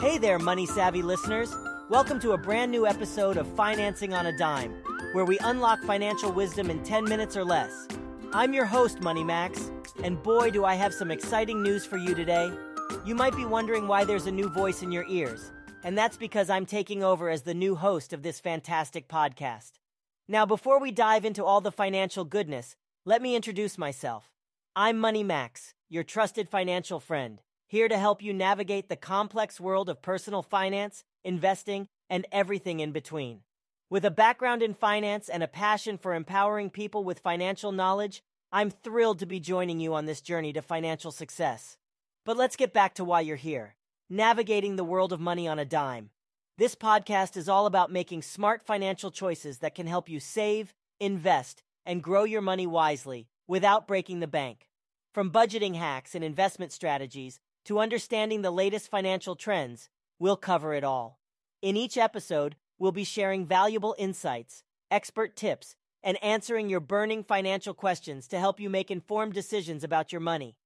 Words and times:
Hey 0.00 0.16
there, 0.16 0.38
money 0.38 0.64
savvy 0.64 1.02
listeners. 1.02 1.54
Welcome 1.90 2.20
to 2.20 2.32
a 2.32 2.38
brand 2.38 2.72
new 2.72 2.86
episode 2.86 3.36
of 3.36 3.46
Financing 3.54 4.14
on 4.14 4.24
a 4.24 4.38
Dime, 4.38 4.72
where 5.12 5.26
we 5.26 5.38
unlock 5.40 5.82
financial 5.82 6.32
wisdom 6.32 6.70
in 6.70 6.82
10 6.82 7.04
minutes 7.04 7.36
or 7.36 7.44
less. 7.44 7.86
I'm 8.32 8.54
your 8.54 8.64
host, 8.64 9.02
Money 9.02 9.22
Max, 9.22 9.70
and 10.02 10.22
boy, 10.22 10.52
do 10.52 10.64
I 10.64 10.74
have 10.74 10.94
some 10.94 11.10
exciting 11.10 11.62
news 11.62 11.84
for 11.84 11.98
you 11.98 12.14
today. 12.14 12.50
You 13.04 13.14
might 13.14 13.36
be 13.36 13.44
wondering 13.44 13.86
why 13.86 14.04
there's 14.04 14.24
a 14.24 14.32
new 14.32 14.48
voice 14.48 14.82
in 14.82 14.90
your 14.90 15.04
ears, 15.06 15.52
and 15.84 15.98
that's 15.98 16.16
because 16.16 16.48
I'm 16.48 16.64
taking 16.64 17.04
over 17.04 17.28
as 17.28 17.42
the 17.42 17.52
new 17.52 17.74
host 17.74 18.14
of 18.14 18.22
this 18.22 18.40
fantastic 18.40 19.06
podcast. 19.06 19.72
Now, 20.26 20.46
before 20.46 20.80
we 20.80 20.92
dive 20.92 21.26
into 21.26 21.44
all 21.44 21.60
the 21.60 21.70
financial 21.70 22.24
goodness, 22.24 22.74
let 23.04 23.20
me 23.20 23.36
introduce 23.36 23.76
myself. 23.76 24.30
I'm 24.74 24.96
Money 24.98 25.24
Max, 25.24 25.74
your 25.90 26.04
trusted 26.04 26.48
financial 26.48 27.00
friend 27.00 27.42
here 27.70 27.86
to 27.86 27.96
help 27.96 28.20
you 28.20 28.34
navigate 28.34 28.88
the 28.88 28.96
complex 28.96 29.60
world 29.60 29.88
of 29.88 30.02
personal 30.02 30.42
finance, 30.42 31.04
investing, 31.22 31.86
and 32.08 32.26
everything 32.32 32.80
in 32.80 32.90
between. 32.90 33.42
With 33.88 34.04
a 34.04 34.10
background 34.10 34.60
in 34.60 34.74
finance 34.74 35.28
and 35.28 35.40
a 35.40 35.46
passion 35.46 35.96
for 35.96 36.12
empowering 36.12 36.70
people 36.70 37.04
with 37.04 37.20
financial 37.20 37.70
knowledge, 37.70 38.24
I'm 38.50 38.70
thrilled 38.70 39.20
to 39.20 39.26
be 39.26 39.38
joining 39.38 39.78
you 39.78 39.94
on 39.94 40.06
this 40.06 40.20
journey 40.20 40.52
to 40.54 40.62
financial 40.62 41.12
success. 41.12 41.76
But 42.26 42.36
let's 42.36 42.56
get 42.56 42.72
back 42.72 42.92
to 42.94 43.04
why 43.04 43.20
you're 43.20 43.36
here 43.36 43.76
navigating 44.12 44.74
the 44.74 44.82
world 44.82 45.12
of 45.12 45.20
money 45.20 45.46
on 45.46 45.60
a 45.60 45.64
dime. 45.64 46.10
This 46.58 46.74
podcast 46.74 47.36
is 47.36 47.48
all 47.48 47.66
about 47.66 47.92
making 47.92 48.22
smart 48.22 48.60
financial 48.64 49.12
choices 49.12 49.58
that 49.58 49.76
can 49.76 49.86
help 49.86 50.08
you 50.08 50.18
save, 50.18 50.74
invest, 50.98 51.62
and 51.86 52.02
grow 52.02 52.24
your 52.24 52.42
money 52.42 52.66
wisely 52.66 53.28
without 53.46 53.86
breaking 53.86 54.18
the 54.18 54.26
bank. 54.26 54.66
From 55.14 55.30
budgeting 55.30 55.76
hacks 55.76 56.16
and 56.16 56.24
investment 56.24 56.72
strategies 56.72 57.38
to 57.70 57.78
understanding 57.78 58.42
the 58.42 58.50
latest 58.50 58.90
financial 58.90 59.36
trends, 59.36 59.90
we'll 60.18 60.36
cover 60.36 60.74
it 60.74 60.82
all. 60.82 61.20
In 61.62 61.76
each 61.76 61.96
episode, 61.96 62.56
we'll 62.80 62.90
be 62.90 63.04
sharing 63.04 63.46
valuable 63.46 63.94
insights, 63.96 64.64
expert 64.90 65.36
tips, 65.36 65.76
and 66.02 66.20
answering 66.20 66.68
your 66.68 66.80
burning 66.80 67.22
financial 67.22 67.72
questions 67.72 68.26
to 68.26 68.40
help 68.40 68.58
you 68.58 68.68
make 68.68 68.90
informed 68.90 69.34
decisions 69.34 69.84
about 69.84 70.10
your 70.10 70.20
money. 70.20 70.56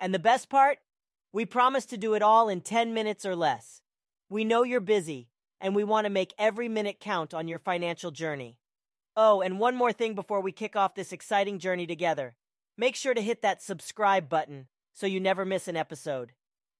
And 0.00 0.14
the 0.14 0.18
best 0.18 0.48
part? 0.48 0.78
We 1.34 1.44
promise 1.44 1.84
to 1.84 1.98
do 1.98 2.14
it 2.14 2.22
all 2.22 2.48
in 2.48 2.62
10 2.62 2.94
minutes 2.94 3.26
or 3.26 3.36
less. 3.36 3.82
We 4.30 4.42
know 4.42 4.62
you're 4.62 4.80
busy, 4.80 5.28
and 5.60 5.74
we 5.74 5.84
want 5.84 6.06
to 6.06 6.10
make 6.10 6.32
every 6.38 6.70
minute 6.70 6.98
count 6.98 7.34
on 7.34 7.46
your 7.46 7.58
financial 7.58 8.10
journey. 8.10 8.56
Oh, 9.18 9.42
and 9.42 9.58
one 9.58 9.76
more 9.76 9.92
thing 9.92 10.14
before 10.14 10.40
we 10.40 10.50
kick 10.50 10.76
off 10.76 10.94
this 10.94 11.12
exciting 11.12 11.58
journey 11.58 11.86
together. 11.86 12.36
Make 12.78 12.96
sure 12.96 13.12
to 13.12 13.20
hit 13.20 13.42
that 13.42 13.60
subscribe 13.60 14.30
button 14.30 14.68
so 14.94 15.06
you 15.06 15.20
never 15.20 15.44
miss 15.44 15.68
an 15.68 15.76
episode. 15.76 16.32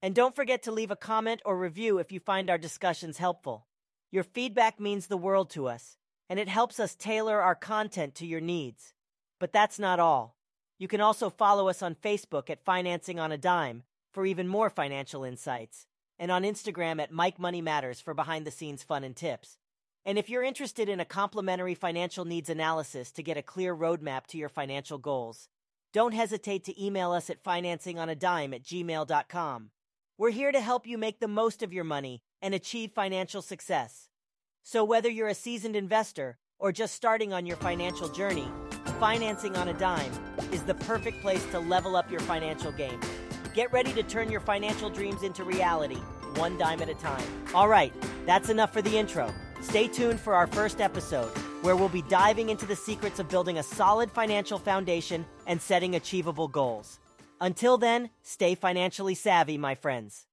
And 0.05 0.15
don't 0.15 0.37
forget 0.37 0.65
to 0.65 0.71
leave 0.71 0.91
a 0.91 0.97
comment 0.97 1.41
or 1.47 1.57
review 1.57 1.97
if 1.97 2.13
you 2.13 2.21
find 2.21 2.51
our 2.51 2.59
discussions 2.59 3.17
helpful. 3.17 3.65
Your 4.13 4.23
feedback 4.23 4.79
means 4.79 5.07
the 5.07 5.17
world 5.17 5.49
to 5.53 5.67
us, 5.67 5.97
and 6.29 6.39
it 6.39 6.47
helps 6.47 6.79
us 6.79 6.95
tailor 6.95 7.41
our 7.41 7.55
content 7.55 8.15
to 8.17 8.27
your 8.27 8.43
needs. 8.43 8.93
But 9.41 9.55
that's 9.55 9.79
not 9.79 9.99
all. 9.99 10.37
You 10.79 10.89
can 10.89 11.01
also 11.01 11.31
follow 11.31 11.71
us 11.71 11.81
on 11.81 11.95
Facebook 11.95 12.51
at 12.51 12.67
Financing 12.67 13.19
on 13.19 13.33
a 13.33 13.39
Dime 13.39 13.85
for 14.13 14.27
even 14.27 14.47
more 14.47 14.69
financial 14.69 15.25
insights, 15.25 15.87
and 16.19 16.31
on 16.31 16.43
Instagram 16.43 17.01
at 17.01 17.11
Mike 17.11 17.39
Money 17.39 17.63
Matters 17.63 18.03
for 18.03 18.13
behind 18.13 18.47
the 18.47 18.51
scenes 18.51 18.83
fun 18.83 19.05
and 19.05 19.17
tips. 19.17 19.57
And 20.05 20.19
if 20.19 20.29
you're 20.29 20.43
interested 20.43 20.91
in 20.91 21.01
a 21.01 21.07
complimentary 21.07 21.75
financial 21.75 22.27
needs 22.27 22.51
analysis 22.51 23.11
to 23.13 23.23
get 23.23 23.39
a 23.39 23.43
clear 23.43 23.75
roadmap 23.75 24.27
to 24.27 24.37
your 24.37 24.51
financial 24.51 24.99
goals, 24.99 25.49
don't 25.95 26.13
hesitate 26.13 26.63
to 26.65 26.85
email 26.85 27.13
us 27.13 27.31
at 27.31 27.43
financingonadime 27.43 28.55
at 28.55 28.65
gmail.com. 28.65 29.71
We're 30.17 30.30
here 30.30 30.52
to 30.52 30.61
help 30.61 30.86
you 30.86 30.97
make 30.97 31.19
the 31.19 31.29
most 31.29 31.63
of 31.63 31.73
your 31.73 31.85
money 31.85 32.23
and 32.41 32.55
achieve 32.55 32.92
financial 32.92 33.42
success. 33.42 34.08
So, 34.63 34.85
whether 34.85 35.08
you're 35.08 35.29
a 35.29 35.35
seasoned 35.35 35.75
investor 35.75 36.39
or 36.58 36.70
just 36.70 36.95
starting 36.95 37.33
on 37.33 37.47
your 37.47 37.57
financial 37.57 38.08
journey, 38.08 38.48
Financing 39.01 39.57
on 39.57 39.69
a 39.69 39.75
Dime 39.75 40.13
is 40.52 40.63
the 40.63 40.75
perfect 40.75 41.20
place 41.20 41.45
to 41.47 41.58
level 41.58 41.97
up 41.97 42.11
your 42.11 42.20
financial 42.20 42.70
game. 42.70 43.01
Get 43.55 43.73
ready 43.73 43.92
to 43.92 44.02
turn 44.02 44.30
your 44.30 44.41
financial 44.41 44.89
dreams 44.89 45.23
into 45.23 45.42
reality, 45.42 45.98
one 46.36 46.57
dime 46.58 46.81
at 46.81 46.89
a 46.89 46.95
time. 46.95 47.25
All 47.55 47.69
right, 47.69 47.92
that's 48.25 48.51
enough 48.51 48.73
for 48.73 48.83
the 48.83 48.96
intro. 48.96 49.33
Stay 49.63 49.89
tuned 49.89 50.20
for 50.20 50.35
our 50.35 50.46
first 50.46 50.81
episode, 50.81 51.31
where 51.63 51.75
we'll 51.75 51.89
be 51.89 52.02
diving 52.02 52.51
into 52.51 52.67
the 52.67 52.77
secrets 52.77 53.19
of 53.19 53.29
building 53.29 53.58
a 53.58 53.63
solid 53.63 54.11
financial 54.11 54.58
foundation 54.58 55.27
and 55.46 55.61
setting 55.61 55.96
achievable 55.96 56.48
goals. 56.48 57.01
Until 57.40 57.78
then, 57.78 58.11
stay 58.22 58.55
financially 58.55 59.14
savvy, 59.14 59.58
my 59.58 59.74
friends. 59.74 60.27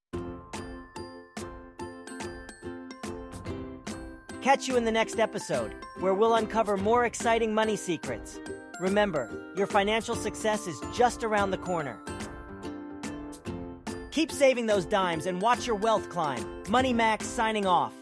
Catch 4.42 4.68
you 4.68 4.76
in 4.76 4.86
the 4.86 4.92
next 4.92 5.20
episode, 5.20 5.76
where 6.00 6.14
we'll 6.14 6.36
uncover 6.36 6.76
more 6.76 7.06
exciting 7.06 7.54
money 7.54 7.76
secrets. 7.76 8.40
Remember, 8.80 9.30
your 9.56 9.68
financial 9.68 10.16
success 10.16 10.66
is 10.66 10.82
just 10.96 11.24
around 11.24 11.52
the 11.52 11.58
corner. 11.58 12.00
Keep 14.12 14.32
saving 14.32 14.66
those 14.66 14.86
dimes 14.86 15.26
and 15.26 15.42
watch 15.42 15.68
your 15.68 15.76
wealth 15.76 16.10
climb. 16.10 16.64
Money 16.70 16.92
Max 16.92 17.28
signing 17.28 17.66
off. 17.66 17.94